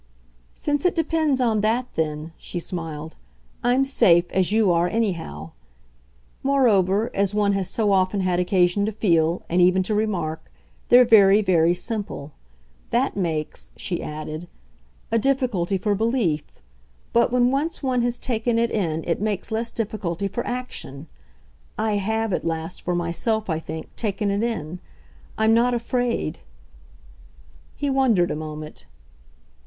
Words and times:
"Since 0.55 0.83
it 0.83 0.95
depends 0.95 1.39
on 1.39 1.61
that 1.61 1.85
then," 1.93 2.31
she 2.39 2.59
smiled, 2.59 3.15
"I'm 3.63 3.85
safe 3.85 4.31
as 4.31 4.51
you 4.51 4.71
are 4.71 4.87
anyhow. 4.89 5.51
Moreover, 6.41 7.11
as 7.15 7.35
one 7.35 7.53
has 7.53 7.69
so 7.69 7.91
often 7.91 8.21
had 8.21 8.39
occasion 8.39 8.83
to 8.87 8.91
feel, 8.91 9.43
and 9.47 9.61
even 9.61 9.83
to 9.83 9.93
remark, 9.93 10.51
they're 10.89 11.05
very, 11.05 11.43
very 11.43 11.75
simple. 11.75 12.31
That 12.89 13.15
makes," 13.15 13.69
she 13.75 14.01
added, 14.01 14.47
"a 15.11 15.19
difficulty 15.19 15.77
for 15.77 15.93
belief; 15.93 16.59
but 17.13 17.31
when 17.31 17.51
once 17.51 17.83
one 17.83 18.01
has 18.01 18.17
taken 18.17 18.57
it 18.57 18.71
in 18.71 19.03
it 19.05 19.21
makes 19.21 19.51
less 19.51 19.69
difficulty 19.69 20.27
for 20.27 20.43
action. 20.47 21.05
I 21.77 21.97
HAVE 21.97 22.33
at 22.33 22.43
last, 22.43 22.81
for 22.81 22.95
myself, 22.95 23.51
I 23.51 23.59
think, 23.59 23.95
taken 23.95 24.31
it 24.31 24.41
in. 24.41 24.79
I'm 25.37 25.53
not 25.53 25.75
afraid." 25.75 26.39
He 27.75 27.91
wondered 27.91 28.31
a 28.31 28.35
moment. 28.35 28.87